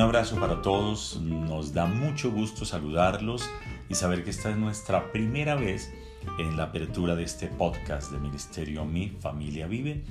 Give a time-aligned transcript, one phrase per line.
[0.00, 3.42] Un abrazo para todos, nos da mucho gusto saludarlos
[3.90, 5.92] y saber que esta es nuestra primera vez
[6.38, 10.02] en la apertura de este podcast de Ministerio Mi Familia Vive.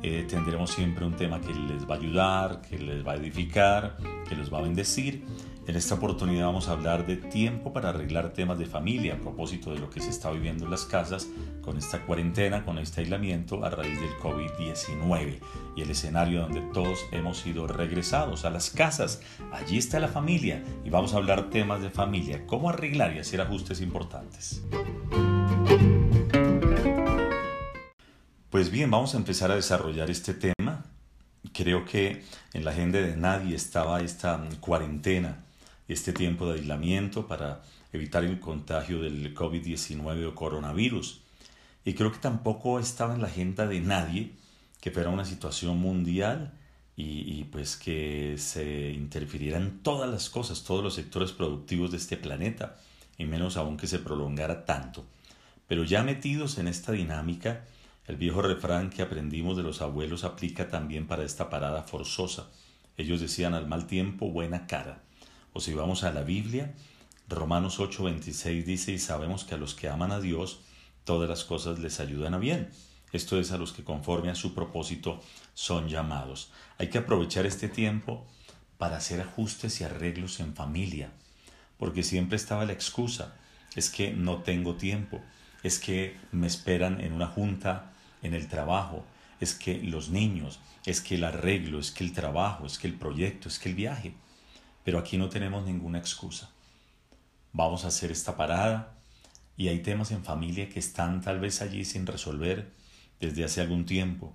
[0.00, 3.96] Eh, tendremos siempre un tema que les va a ayudar, que les va a edificar,
[4.28, 5.24] que los va a bendecir.
[5.64, 9.72] En esta oportunidad vamos a hablar de tiempo para arreglar temas de familia a propósito
[9.72, 11.28] de lo que se está viviendo en las casas
[11.60, 15.38] con esta cuarentena, con este aislamiento a raíz del COVID-19
[15.76, 19.20] y el escenario donde todos hemos sido regresados a las casas.
[19.52, 23.40] Allí está la familia y vamos a hablar temas de familia, cómo arreglar y hacer
[23.40, 24.62] ajustes importantes.
[28.50, 30.84] Pues bien, vamos a empezar a desarrollar este tema.
[31.54, 35.38] Creo que en la agenda de nadie estaba esta cuarentena,
[35.92, 41.20] este tiempo de aislamiento para evitar el contagio del COVID-19 o coronavirus.
[41.84, 44.32] Y creo que tampoco estaba en la agenda de nadie
[44.80, 46.52] que fuera una situación mundial
[46.96, 52.76] y, pues que se interfirieran todas las cosas, todos los sectores productivos de este planeta,
[53.18, 55.04] y menos aún que se prolongara tanto.
[55.66, 57.64] Pero ya metidos en esta dinámica,
[58.06, 62.48] el viejo refrán que aprendimos de los abuelos aplica también para esta parada forzosa.
[62.96, 65.02] Ellos decían al mal tiempo buena cara.
[65.52, 66.74] O si vamos a la Biblia,
[67.28, 70.60] Romanos 8:26 dice, y sabemos que a los que aman a Dios,
[71.04, 72.70] todas las cosas les ayudan a bien.
[73.12, 75.20] Esto es a los que conforme a su propósito
[75.54, 76.50] son llamados.
[76.78, 78.26] Hay que aprovechar este tiempo
[78.78, 81.12] para hacer ajustes y arreglos en familia,
[81.78, 83.36] porque siempre estaba la excusa,
[83.76, 85.20] es que no tengo tiempo,
[85.62, 87.92] es que me esperan en una junta
[88.22, 89.04] en el trabajo,
[89.40, 92.94] es que los niños, es que el arreglo, es que el trabajo, es que el
[92.94, 94.14] proyecto, es que el viaje.
[94.84, 96.50] Pero aquí no tenemos ninguna excusa.
[97.52, 98.94] Vamos a hacer esta parada
[99.56, 102.72] y hay temas en familia que están tal vez allí sin resolver
[103.20, 104.34] desde hace algún tiempo.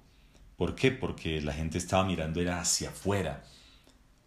[0.55, 0.91] ¿Por qué?
[0.91, 3.43] Porque la gente estaba mirando era hacia afuera,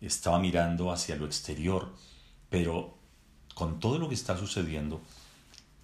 [0.01, 1.95] estaba mirando hacia lo exterior,
[2.49, 2.99] pero
[3.55, 5.01] con todo lo que está sucediendo,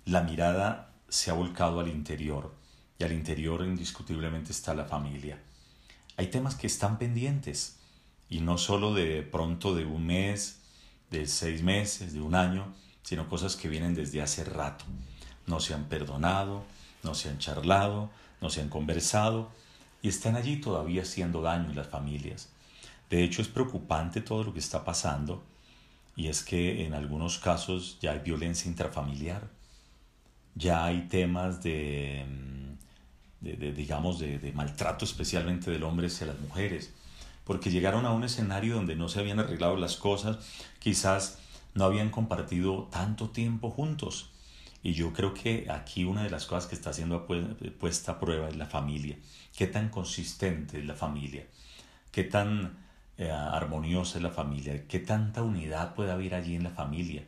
[0.05, 2.55] la mirada se ha volcado al interior
[2.99, 5.39] y al interior indiscutiblemente está la familia.
[6.17, 7.76] Hay temas que están pendientes
[8.29, 10.61] y no solo de pronto de un mes,
[11.11, 14.85] de seis meses, de un año, sino cosas que vienen desde hace rato.
[15.47, 16.65] No se han perdonado,
[17.03, 18.11] no se han charlado,
[18.41, 19.51] no se han conversado
[20.03, 22.49] y están allí todavía haciendo daño en las familias.
[23.09, 25.45] De hecho es preocupante todo lo que está pasando
[26.17, 29.49] y es que en algunos casos ya hay violencia intrafamiliar,
[30.57, 32.57] ya hay temas de mm,
[33.41, 36.93] de, digamos, de, maltrato especialmente del hombre hacia las mujeres,
[37.47, 40.39] porque llegaron a un escenario donde no se habían arreglado las cosas,
[40.81, 41.39] quizás
[41.75, 44.33] no habían compartido tanto tiempo juntos.
[44.83, 47.27] Y yo creo que aquí una de las cosas que está siendo
[47.79, 49.17] puesta a prueba es la familia.
[49.57, 51.47] Qué tan consistente es la familia,
[52.11, 52.79] qué tan
[53.17, 57.25] eh, armoniosa es la familia, qué tanta unidad puede haber allí en la familia.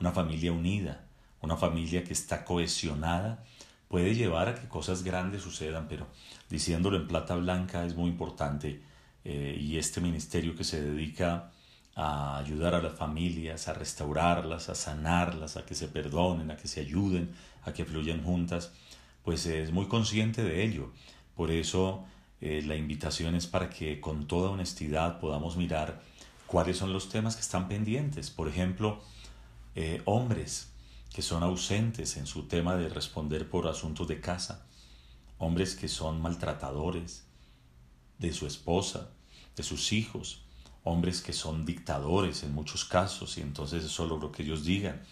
[0.00, 1.04] Una familia unida,
[1.40, 3.44] una familia que está cohesionada
[3.86, 6.08] puede llevar a que cosas grandes sucedan, pero
[6.50, 8.82] diciéndolo en plata blanca es muy importante
[9.24, 11.52] eh, y este ministerio que se dedica
[11.94, 16.68] a ayudar a las familias, a restaurarlas, a sanarlas, a que se perdonen, a que
[16.68, 17.30] se ayuden,
[17.64, 18.72] a que fluyan juntas,
[19.24, 20.90] pues es muy consciente de ello.
[21.36, 22.04] Por eso
[22.40, 26.02] eh, la invitación es para que con toda honestidad podamos mirar
[26.46, 28.30] cuáles son los temas que están pendientes.
[28.30, 29.00] Por ejemplo,
[29.74, 30.70] eh, hombres,
[31.14, 34.66] que son ausentes en su tema de responder por asuntos de casa,
[35.38, 37.26] hombres que son maltratadores
[38.22, 39.10] de su esposa,
[39.54, 40.44] de sus hijos,
[40.84, 45.02] hombres que son dictadores en muchos casos y entonces eso es lo que ellos digan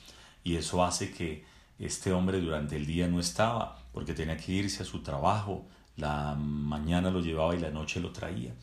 [0.42, 1.44] y eso hace que
[1.78, 5.66] este hombre durante el día no estaba porque tenía que irse a su trabajo,
[5.96, 8.54] la mañana lo llevaba y la noche lo traía,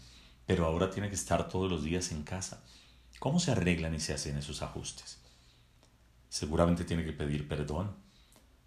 [0.45, 2.63] pero ahora tiene que estar todos los días en casa.
[3.19, 5.19] ¿Cómo se arreglan y se hacen esos ajustes?
[6.29, 7.95] seguramente tiene que pedir perdón,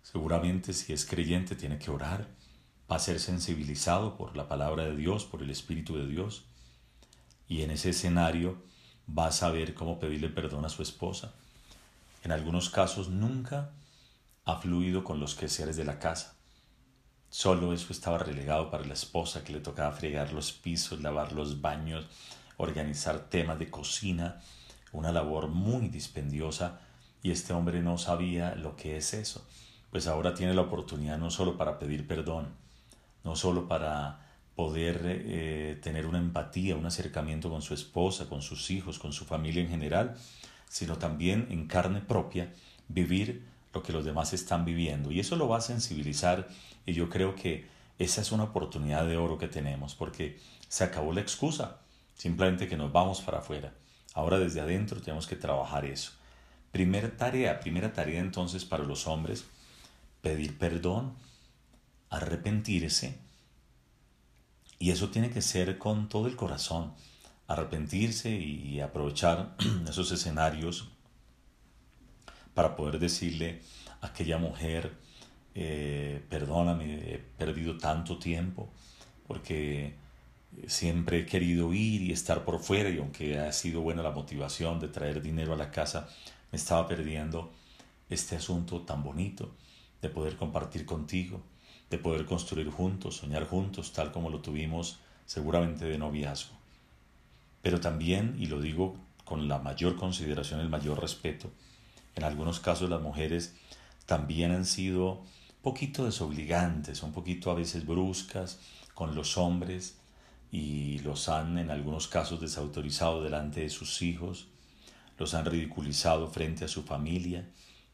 [0.02, 2.26] seguramente si es creyente tiene que orar,
[2.90, 6.44] va a ser sensibilizado por la palabra de Dios, por el Espíritu de Dios,
[7.48, 8.62] y en ese escenario
[9.08, 11.32] va a saber cómo pedirle perdón a su esposa.
[12.24, 13.70] En algunos casos nunca
[14.44, 16.34] ha fluido con los quehaceres de la casa.
[17.28, 21.60] Solo eso estaba relegado para la esposa que le tocaba fregar los pisos, lavar los
[21.60, 22.06] baños,
[22.56, 24.40] organizar temas de cocina,
[24.92, 26.80] una labor muy dispendiosa
[27.22, 29.46] y este hombre no sabía lo que es eso.
[29.92, 32.48] Pues ahora tiene la oportunidad no solo para pedir perdón,
[33.24, 38.70] no solo para poder eh, tener una empatía, un acercamiento con su esposa, con sus
[38.70, 40.16] hijos, con su familia en general,
[40.68, 42.52] sino también en carne propia
[42.88, 45.10] vivir lo que los demás están viviendo.
[45.12, 46.48] Y eso lo va a sensibilizar
[46.84, 47.68] y yo creo que
[47.98, 50.38] esa es una oportunidad de oro que tenemos porque
[50.68, 51.78] se acabó la excusa,
[52.14, 53.72] simplemente que nos vamos para afuera.
[54.14, 56.12] Ahora desde adentro tenemos que trabajar eso.
[56.72, 59.44] Primera tarea, primera tarea entonces para los hombres,
[60.20, 61.14] pedir perdón,
[62.10, 63.18] arrepentirse.
[64.78, 66.92] Y eso tiene que ser con todo el corazón,
[67.46, 69.56] arrepentirse y aprovechar
[69.88, 70.88] esos escenarios
[72.54, 73.62] para poder decirle
[74.00, 74.92] a aquella mujer,
[75.54, 78.70] eh, perdóname, he perdido tanto tiempo,
[79.26, 79.94] porque
[80.66, 84.80] siempre he querido ir y estar por fuera y aunque ha sido buena la motivación
[84.80, 86.08] de traer dinero a la casa,
[86.50, 87.52] me estaba perdiendo
[88.08, 89.54] este asunto tan bonito
[90.02, 91.42] de poder compartir contigo,
[91.90, 96.56] de poder construir juntos, soñar juntos, tal como lo tuvimos seguramente de noviazgo.
[97.62, 101.50] Pero también, y lo digo con la mayor consideración, el mayor respeto,
[102.14, 103.54] en algunos casos las mujeres
[104.06, 105.22] también han sido
[105.62, 108.58] poquito desobligantes, un poquito a veces bruscas
[108.94, 109.96] con los hombres,
[110.52, 114.48] y los han en algunos casos desautorizado delante de sus hijos,
[115.18, 117.48] los han ridiculizado frente a su familia,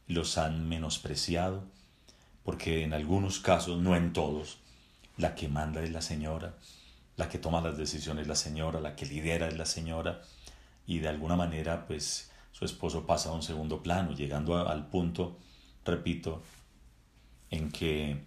[0.06, 1.64] los han menospreciado,
[2.46, 4.58] porque en algunos casos, no en todos,
[5.16, 6.54] la que manda es la señora,
[7.16, 10.22] la que toma las decisiones es la señora, la que lidera es la señora,
[10.86, 15.36] y de alguna manera pues su esposo pasa a un segundo plano, llegando al punto,
[15.84, 16.40] repito,
[17.50, 18.22] en que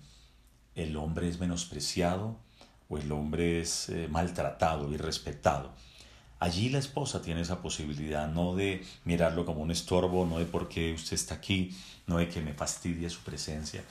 [0.76, 2.36] el hombre es menospreciado,
[2.90, 5.74] o el hombre es eh, maltratado y respetado.
[6.40, 10.70] Allí la esposa tiene esa posibilidad, no de mirarlo como un estorbo, no de por
[10.70, 11.76] qué usted está aquí,
[12.08, 13.84] no de que me fastidie su presencia,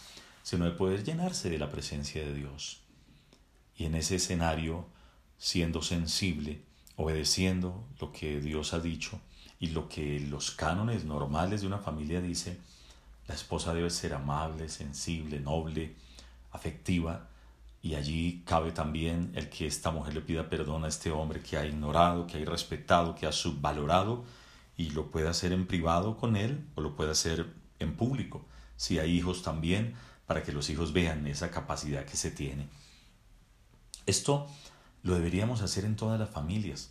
[0.43, 2.81] sino de poder llenarse de la presencia de Dios.
[3.77, 4.87] Y en ese escenario,
[5.37, 6.63] siendo sensible,
[6.97, 9.21] obedeciendo lo que Dios ha dicho
[9.61, 12.59] y lo que los cánones normales de una familia dice,
[13.27, 15.95] la esposa debe ser amable, sensible, noble,
[16.51, 17.29] afectiva,
[17.81, 21.57] y allí cabe también el que esta mujer le pida perdón a este hombre que
[21.57, 24.25] ha ignorado, que ha irrespetado, que ha subvalorado
[24.77, 28.45] y lo puede hacer en privado con él o lo puede hacer en público.
[28.77, 29.95] Si hay hijos también,
[30.27, 32.69] para que los hijos vean esa capacidad que se tiene.
[34.07, 34.47] Esto
[35.03, 36.91] lo deberíamos hacer en todas las familias.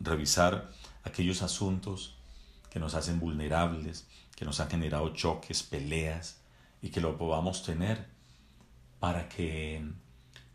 [0.00, 0.70] Revisar
[1.04, 2.16] aquellos asuntos
[2.70, 6.38] que nos hacen vulnerables, que nos han generado choques, peleas
[6.82, 8.06] y que lo podamos tener
[8.98, 9.88] para que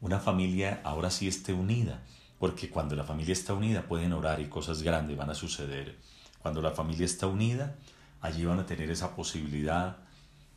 [0.01, 2.01] una familia ahora sí esté unida,
[2.39, 5.95] porque cuando la familia está unida pueden orar y cosas grandes van a suceder.
[6.41, 7.75] Cuando la familia está unida,
[8.19, 9.97] allí van a tener esa posibilidad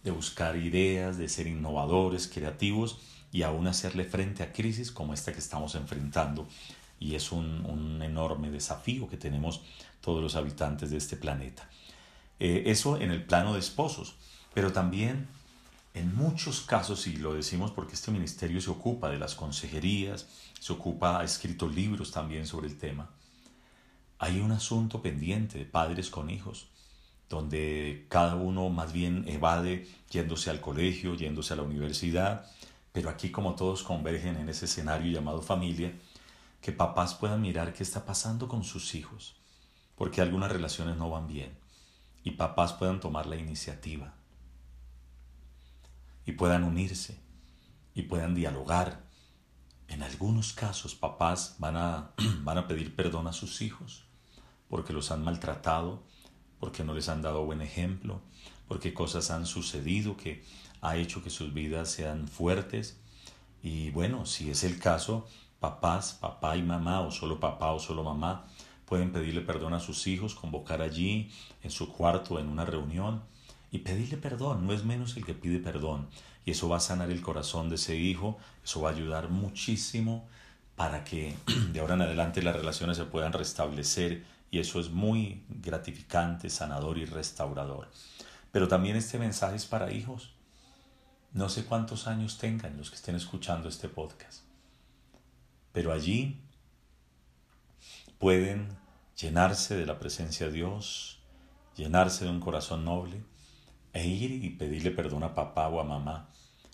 [0.02, 2.98] de buscar ideas, de ser innovadores, creativos
[3.32, 6.46] y aún hacerle frente a crisis como esta que estamos enfrentando.
[6.98, 9.62] Y es un, un enorme desafío que tenemos
[10.00, 11.68] todos los habitantes de este planeta.
[12.40, 14.16] Eh, eso en el plano de esposos,
[14.52, 15.28] pero también
[15.94, 20.26] en muchos casos, y lo decimos porque este ministerio se ocupa de las consejerías,
[20.58, 23.10] se ocupa, ha escrito libros también sobre el tema,
[24.18, 26.66] hay un asunto pendiente de padres con hijos,
[27.28, 32.44] donde cada uno más bien evade yéndose al colegio, yéndose a la universidad,
[32.92, 35.92] pero aquí como todos convergen en ese escenario llamado familia,
[36.60, 39.36] que papás puedan mirar qué está pasando con sus hijos,
[39.94, 41.56] porque algunas relaciones no van bien,
[42.24, 44.14] y papás puedan tomar la iniciativa
[46.26, 47.18] y puedan unirse
[47.94, 49.04] y puedan dialogar.
[49.88, 52.10] En algunos casos papás van a,
[52.42, 54.04] van a pedir perdón a sus hijos
[54.68, 56.02] porque los han maltratado,
[56.58, 58.20] porque no les han dado buen ejemplo,
[58.66, 60.42] porque cosas han sucedido que
[60.80, 62.98] ha hecho que sus vidas sean fuertes.
[63.62, 65.26] Y bueno, si es el caso,
[65.60, 68.46] papás, papá y mamá, o solo papá o solo mamá,
[68.84, 71.30] pueden pedirle perdón a sus hijos, convocar allí
[71.62, 73.22] en su cuarto en una reunión
[73.74, 76.08] y pedirle perdón, no es menos el que pide perdón.
[76.46, 80.28] Y eso va a sanar el corazón de ese hijo, eso va a ayudar muchísimo
[80.76, 81.34] para que
[81.72, 86.98] de ahora en adelante las relaciones se puedan restablecer y eso es muy gratificante, sanador
[86.98, 87.90] y restaurador.
[88.52, 90.30] Pero también este mensaje es para hijos.
[91.32, 94.44] No sé cuántos años tengan los que estén escuchando este podcast,
[95.72, 96.40] pero allí
[98.20, 98.68] pueden
[99.16, 101.18] llenarse de la presencia de Dios,
[101.74, 103.33] llenarse de un corazón noble
[103.94, 106.28] e ir y pedirle perdón a papá o a mamá.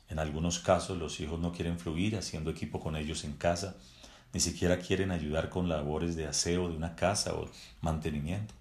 [0.08, 3.76] En algunos casos los hijos no quieren fluir haciendo equipo con ellos en casa,
[4.32, 7.48] ni siquiera quieren ayudar con labores de aseo de una casa o
[7.82, 8.54] mantenimiento.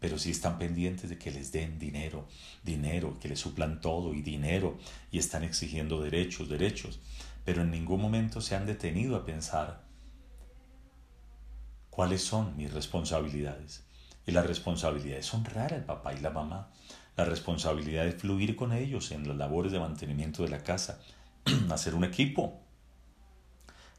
[0.00, 2.26] Pero sí están pendientes de que les den dinero,
[2.62, 4.78] dinero, que les suplan todo y dinero,
[5.12, 7.00] y están exigiendo derechos, derechos.
[7.44, 9.82] Pero en ningún momento se han detenido a pensar
[11.90, 13.84] cuáles son mis responsabilidades.
[14.26, 16.70] Y las responsabilidades son raras el papá y la mamá
[17.16, 21.00] la responsabilidad de fluir con ellos en las labores de mantenimiento de la casa,
[21.70, 22.60] hacer un equipo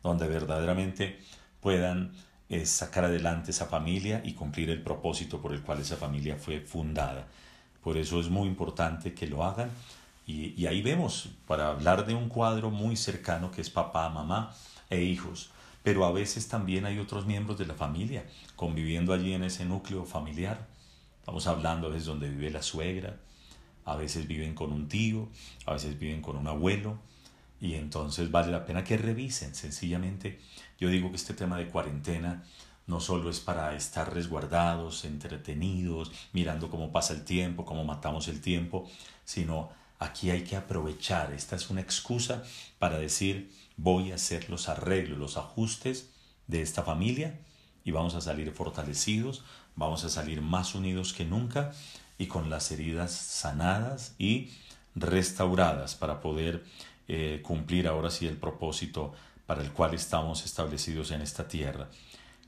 [0.04, 1.20] donde verdaderamente
[1.62, 2.12] puedan
[2.48, 6.62] es sacar adelante esa familia y cumplir el propósito por el cual esa familia fue
[6.62, 7.28] fundada.
[7.84, 9.70] Por eso es muy importante que lo hagan.
[10.28, 14.54] Y, y ahí vemos, para hablar de un cuadro muy cercano que es papá, mamá
[14.90, 15.50] e hijos.
[15.84, 20.06] Pero a veces también hay otros miembros de la familia conviviendo allí en ese núcleo
[20.06, 20.68] familiar.
[21.26, 23.18] Estamos hablando a veces donde vive la suegra,
[23.84, 25.28] a veces viven con un tío,
[25.66, 27.00] a veces viven con un abuelo.
[27.60, 29.56] Y entonces vale la pena que revisen.
[29.56, 30.40] Sencillamente,
[30.78, 32.44] yo digo que este tema de cuarentena
[32.86, 38.40] no solo es para estar resguardados, entretenidos, mirando cómo pasa el tiempo, cómo matamos el
[38.40, 38.88] tiempo,
[39.24, 41.34] sino aquí hay que aprovechar.
[41.34, 42.44] Esta es una excusa
[42.78, 46.12] para decir voy a hacer los arreglos, los ajustes
[46.46, 47.40] de esta familia
[47.86, 49.44] y vamos a salir fortalecidos,
[49.76, 51.72] vamos a salir más unidos que nunca
[52.18, 54.52] y con las heridas sanadas y
[54.96, 56.64] restauradas para poder
[57.08, 59.14] eh, cumplir ahora sí el propósito
[59.46, 61.88] para el cual estamos establecidos en esta tierra.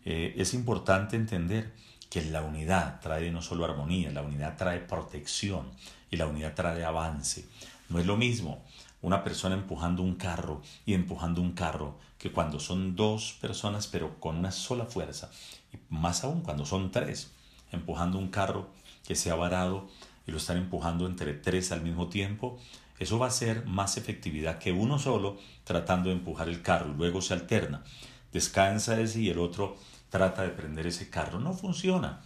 [0.05, 1.73] Eh, es importante entender
[2.09, 5.67] que la unidad trae no solo armonía, la unidad trae protección
[6.09, 7.45] y la unidad trae avance.
[7.89, 8.63] No es lo mismo
[9.01, 14.19] una persona empujando un carro y empujando un carro que cuando son dos personas pero
[14.19, 15.29] con una sola fuerza
[15.73, 17.31] y más aún cuando son tres
[17.71, 18.69] empujando un carro
[19.05, 19.87] que se ha varado
[20.25, 22.59] y lo están empujando entre tres al mismo tiempo,
[22.99, 27.21] eso va a ser más efectividad que uno solo tratando de empujar el carro, luego
[27.21, 27.83] se alterna,
[28.31, 29.77] descansa ese y el otro
[30.09, 31.39] trata de prender ese carro.
[31.39, 32.21] No funciona.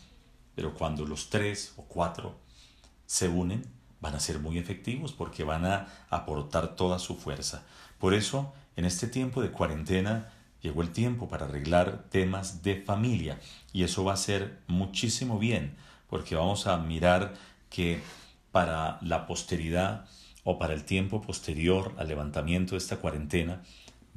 [0.56, 2.36] Pero cuando los tres o cuatro
[3.06, 3.66] se unen,
[4.00, 7.64] van a ser muy efectivos porque van a aportar toda su fuerza.
[8.00, 10.32] Por eso, en este tiempo de cuarentena,
[10.62, 13.40] llegó el tiempo para arreglar temas de familia
[13.74, 15.76] y eso va a ser muchísimo bien
[16.08, 17.34] porque vamos a mirar
[17.70, 18.02] que
[18.52, 20.06] para la posteridad
[20.44, 23.62] o para el tiempo posterior al levantamiento de esta cuarentena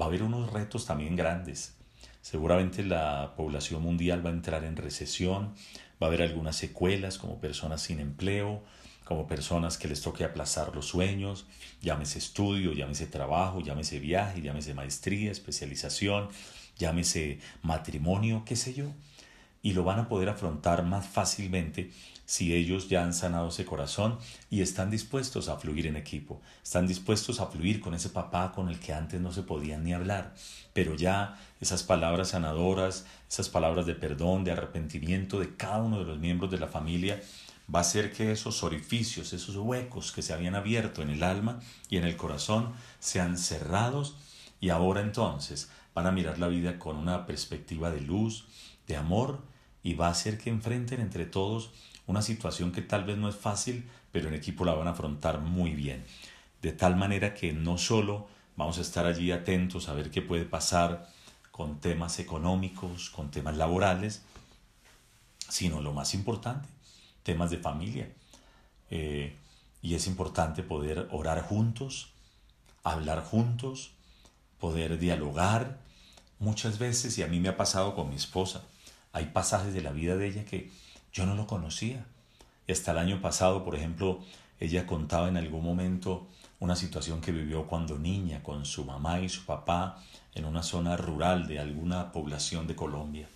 [0.01, 1.77] va a haber unos retos también grandes.
[2.21, 5.55] Seguramente la población mundial va a entrar en recesión,
[6.03, 8.63] va a haber algunas secuelas como personas sin empleo,
[9.05, 11.47] como personas que les toque aplazar los sueños,
[11.83, 16.29] llámese estudio, llámese trabajo, llámese viaje, llámese maestría, especialización,
[16.79, 18.87] llámese matrimonio, qué sé yo,
[19.63, 21.91] y lo van a poder afrontar más fácilmente
[22.27, 24.19] si ellos ya han sanado ese corazón
[24.51, 28.69] y están dispuestos a fluir en equipo, están dispuestos a fluir con ese papá con
[28.69, 30.35] el que antes no se podían ni hablar,
[30.73, 36.07] pero ya esas palabras sanadoras, esas palabras de perdón, de arrepentimiento de cada uno de
[36.07, 37.21] los miembros de la familia,
[37.73, 41.61] va a hacer que esos orificios, esos huecos que se habían abierto en el alma
[41.89, 44.17] y en el corazón sean cerrados
[44.61, 48.47] y ahora entonces van a mirar la vida con una perspectiva de luz,
[48.87, 49.41] de amor
[49.83, 51.71] y va a hacer que enfrenten entre todos
[52.07, 55.41] una situación que tal vez no es fácil, pero en equipo la van a afrontar
[55.41, 56.05] muy bien.
[56.61, 60.45] De tal manera que no solo vamos a estar allí atentos a ver qué puede
[60.45, 61.09] pasar
[61.51, 64.23] con temas económicos, con temas laborales,
[65.49, 66.69] sino lo más importante,
[67.25, 68.13] temas de familia.
[68.91, 69.35] Eh,
[69.83, 72.13] y es importante poder orar juntos,
[72.85, 73.91] hablar juntos,
[74.61, 75.81] poder dialogar.
[76.39, 78.63] Muchas veces, y a mí me ha pasado con mi esposa,
[79.13, 80.71] hay pasajes de la vida de ella que
[81.13, 82.07] yo no lo conocía.
[82.69, 84.21] Hasta el año pasado, por ejemplo,
[84.61, 86.29] ella contaba en algún momento
[86.61, 90.03] una situación que vivió cuando niña con su mamá y su papá
[90.35, 93.29] en una zona rural de alguna población de Colombia.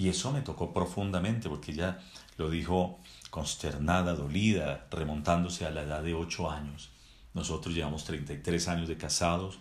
[0.00, 1.98] Y eso me tocó profundamente porque ella
[2.38, 6.88] lo dijo consternada, dolida, remontándose a la edad de ocho años.
[7.34, 9.58] Nosotros llevamos 33 años de casados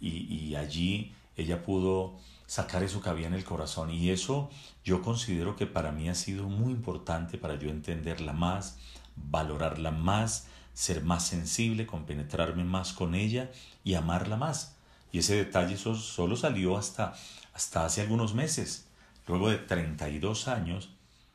[0.00, 2.18] y, y allí ella pudo
[2.48, 3.92] sacar eso que había en el corazón.
[3.92, 4.50] Y eso
[4.84, 8.78] yo considero que para mí ha sido muy importante para yo entenderla más,
[9.14, 13.52] valorarla más, ser más sensible, compenetrarme más con ella
[13.84, 14.74] y amarla más.
[15.12, 17.14] Y ese detalle solo salió hasta,
[17.52, 18.88] hasta hace algunos meses.
[19.26, 20.90] Luego de 32 años,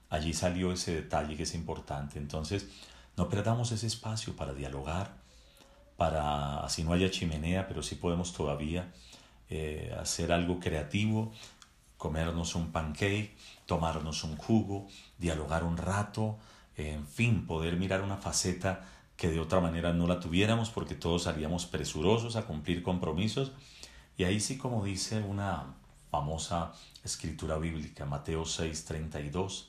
[0.10, 2.20] allí salió ese detalle que es importante.
[2.20, 2.68] Entonces,
[3.18, 5.18] no perdamos ese espacio para dialogar,
[5.98, 8.92] para, así no haya chimenea, pero sí podemos todavía
[9.50, 11.34] eh, hacer algo creativo,
[11.98, 16.38] comernos un pancake, tomarnos un jugo, dialogar un rato,
[16.78, 18.86] en fin, poder mirar una faceta
[19.18, 23.52] que de otra manera no la tuviéramos porque todos salíamos presurosos a cumplir compromisos.
[24.18, 25.76] Y ahí sí, como dice una
[26.10, 26.74] famosa
[27.04, 29.68] escritura bíblica, Mateo 6:32,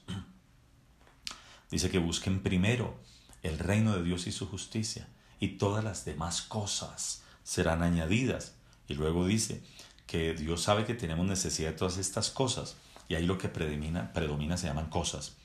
[1.71, 2.99] dice que busquen primero
[3.43, 8.55] el reino de Dios y su justicia y todas las demás cosas serán añadidas.
[8.89, 9.63] Y luego dice
[10.07, 12.77] que Dios sabe que tenemos necesidad de todas estas cosas.
[13.09, 15.37] Y ahí lo que predomina, predomina se llaman cosas.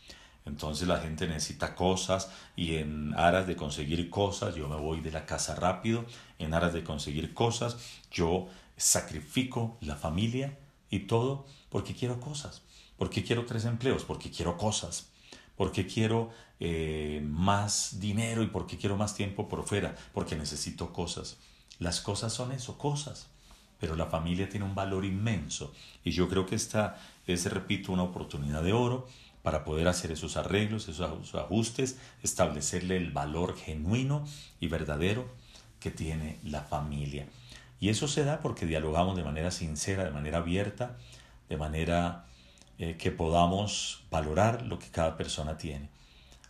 [0.45, 5.11] Entonces la gente necesita cosas y en aras de conseguir cosas yo me voy de
[5.11, 6.05] la casa rápido,
[6.37, 7.77] en aras de conseguir cosas
[8.11, 8.47] yo
[8.77, 10.57] sacrifico la familia
[10.95, 12.61] Y todo porque quiero cosas.
[12.97, 15.09] Porque quiero tres empleos, porque quiero cosas.
[15.57, 16.29] Porque quiero
[16.61, 19.93] eh, más dinero y porque quiero más tiempo por fuera.
[20.13, 21.35] Porque necesito cosas.
[21.79, 23.27] Las cosas son eso, cosas.
[23.77, 25.73] Pero la familia tiene un valor inmenso.
[26.05, 26.97] Y yo creo que esta
[27.27, 29.05] es, repito, una oportunidad de oro
[29.43, 34.25] para poder hacer esos arreglos, esos ajustes, establecerle el valor genuino
[34.61, 35.27] y verdadero
[35.81, 37.27] que tiene la familia.
[37.79, 40.97] Y eso se da porque dialogamos de manera sincera, de manera abierta,
[41.49, 42.25] de manera
[42.77, 45.89] eh, que podamos valorar lo que cada persona tiene.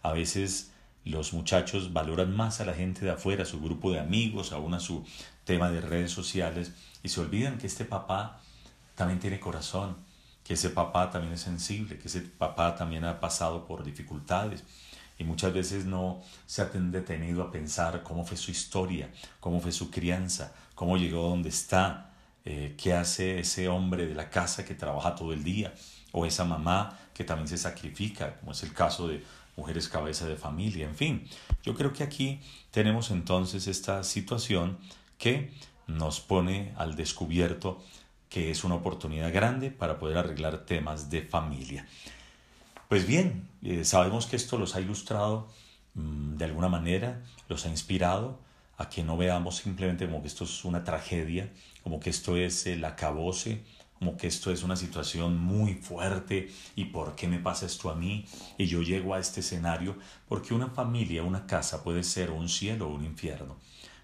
[0.01, 0.71] A veces
[1.03, 4.73] los muchachos valoran más a la gente de afuera, a su grupo de amigos, aún
[4.73, 5.05] a su
[5.43, 8.39] tema de redes sociales, y se olvidan que este papá
[8.95, 9.97] también tiene corazón,
[10.43, 14.63] que ese papá también es sensible, que ese papá también ha pasado por dificultades
[15.17, 19.71] y muchas veces no se ha detenido a pensar cómo fue su historia, cómo fue
[19.71, 22.11] su crianza, cómo llegó a donde está,
[22.43, 25.73] eh, qué hace ese hombre de la casa que trabaja todo el día
[26.11, 29.23] o esa mamá que también se sacrifica, como es el caso de
[29.55, 31.27] mujeres cabeza de familia, en fin.
[31.63, 32.41] Yo creo que aquí
[32.71, 34.77] tenemos entonces esta situación
[35.17, 35.53] que
[35.87, 37.81] nos pone al descubierto
[38.29, 41.87] que es una oportunidad grande para poder arreglar temas de familia.
[42.95, 45.49] Pues bien, eh, sabemos que esto los ha ilustrado
[45.95, 48.39] mm, de alguna manera, los ha inspirado
[48.77, 51.51] a que no veamos simplemente como que esto es una tragedia,
[51.83, 53.65] como que esto es el acabose,
[53.99, 57.95] como que esto es una situación muy fuerte y por qué me pasa esto a
[57.95, 58.23] mí
[58.57, 59.97] y yo llego a este escenario,
[60.29, 63.57] porque una familia, una casa puede ser un cielo o un infierno.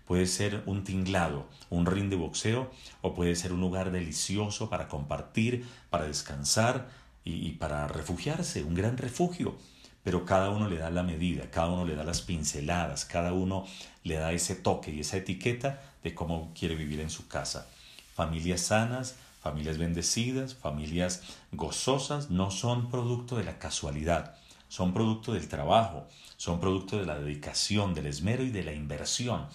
[0.05, 2.69] Puede ser un tinglado, un ring de boxeo
[3.01, 6.89] o puede ser un lugar delicioso para compartir, para descansar
[7.23, 9.55] y, para refugiarse, un gran refugio.
[10.03, 13.65] Pero cada uno le da la medida, cada uno le da las pinceladas, cada uno
[14.03, 17.67] le da ese toque y esa etiqueta de cómo quiere vivir en su casa.
[18.15, 24.35] Familias sanas, familias bendecidas, familias gozosas no son producto de la casualidad,
[24.69, 29.45] son producto del trabajo, son producto de la dedicación, del esmero y de la inversión.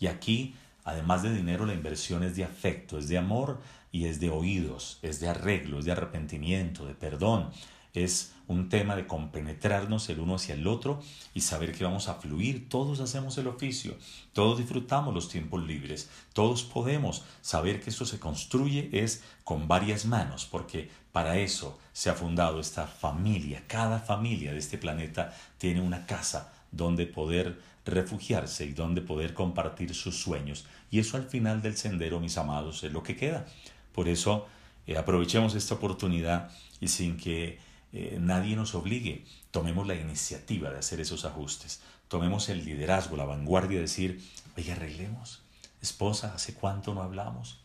[0.00, 3.60] Y aquí, además de dinero, la inversión es de afecto, es de amor
[3.92, 7.50] y es de oídos, es de arreglo, es de arrepentimiento, de perdón.
[7.94, 11.02] Es un tema de compenetrarnos el uno hacia el otro
[11.34, 12.70] y saber que vamos a fluir.
[12.70, 13.96] Todos hacemos el oficio,
[14.32, 20.06] todos disfrutamos los tiempos libres, todos podemos saber que esto se construye es con varias
[20.06, 23.64] manos, porque para eso se ha fundado esta familia.
[23.66, 29.94] Cada familia de este planeta tiene una casa donde poder refugiarse y donde poder compartir
[29.94, 30.64] sus sueños.
[30.90, 33.46] Y eso al final del sendero, mis amados, es lo que queda.
[33.92, 34.46] Por eso
[34.86, 36.50] eh, aprovechemos esta oportunidad
[36.80, 37.58] y sin que
[37.92, 41.82] eh, nadie nos obligue, tomemos la iniciativa de hacer esos ajustes.
[42.08, 44.22] Tomemos el liderazgo, la vanguardia de decir,
[44.56, 45.42] oye, arreglemos.
[45.80, 47.61] Esposa, ¿hace cuánto no hablamos?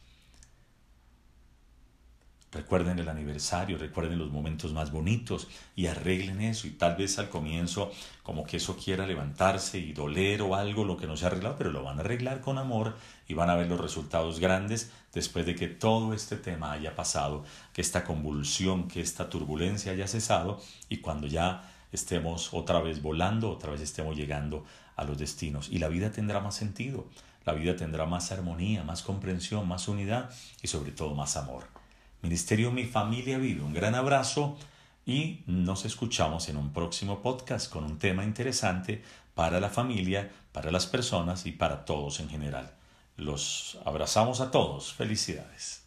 [2.51, 6.65] Recuerden el aniversario, recuerden los momentos más bonitos y arreglen eso.
[6.65, 7.91] Y tal vez al comienzo
[8.23, 11.55] como que eso quiera levantarse y doler o algo, lo que no se ha arreglado,
[11.57, 12.95] pero lo van a arreglar con amor
[13.27, 17.43] y van a ver los resultados grandes después de que todo este tema haya pasado,
[17.73, 23.49] que esta convulsión, que esta turbulencia haya cesado y cuando ya estemos otra vez volando,
[23.49, 25.69] otra vez estemos llegando a los destinos.
[25.69, 27.07] Y la vida tendrá más sentido,
[27.45, 30.29] la vida tendrá más armonía, más comprensión, más unidad
[30.61, 31.76] y sobre todo más amor.
[32.21, 33.61] Ministerio Mi Familia Vive.
[33.61, 34.57] Un gran abrazo
[35.05, 39.01] y nos escuchamos en un próximo podcast con un tema interesante
[39.35, 42.73] para la familia, para las personas y para todos en general.
[43.17, 44.93] Los abrazamos a todos.
[44.93, 45.83] Felicidades.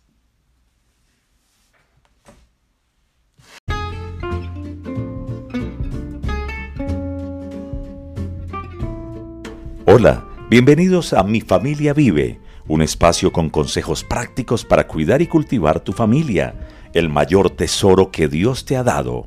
[9.87, 15.81] Hola, bienvenidos a Mi Familia Vive un espacio con consejos prácticos para cuidar y cultivar
[15.81, 16.55] tu familia,
[16.93, 19.27] el mayor tesoro que Dios te ha dado.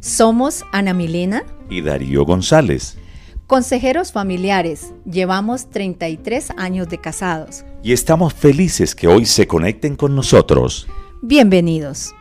[0.00, 2.96] Somos Ana Milena y Darío González.
[3.46, 7.66] Consejeros familiares, llevamos 33 años de casados.
[7.82, 10.88] Y estamos felices que hoy se conecten con nosotros.
[11.20, 12.14] Bienvenidos.